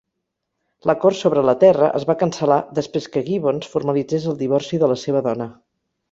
[0.89, 5.03] L'acord sobre la terra es va cancel·lar després que Gibbons formalitzés el divorci de la
[5.07, 5.47] seva dona.